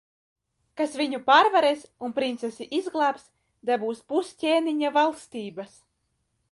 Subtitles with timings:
[0.79, 3.29] Kas viņu pārvarēs un princesi izglābs,
[3.71, 5.81] dabūs pus ķēniņa valstības.